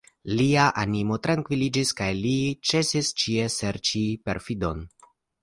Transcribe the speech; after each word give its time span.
Lia 0.37 0.61
animo 0.83 1.17
trankviliĝis, 1.27 1.91
kaj 1.99 2.07
li 2.21 2.33
ĉesis 2.71 3.13
ĉie 3.25 3.45
serĉi 3.59 4.03
perfidon. 4.27 4.85